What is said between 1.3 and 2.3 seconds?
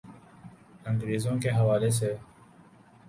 کے حوالے سے۔